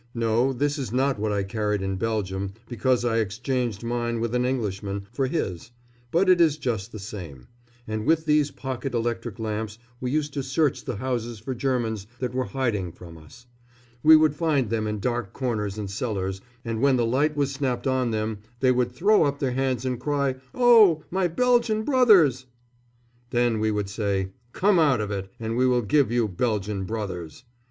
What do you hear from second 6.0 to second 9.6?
but it is just the same. And with these pocket electric